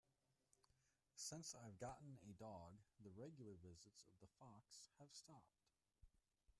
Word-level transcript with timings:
Since 1.17 1.53
I've 1.63 1.77
gotten 1.77 2.17
a 2.27 2.33
dog, 2.33 2.79
the 3.03 3.11
regular 3.11 3.53
visits 3.61 4.03
of 4.07 4.19
the 4.19 4.33
fox 4.39 4.81
have 4.97 5.09
stopped. 5.13 5.61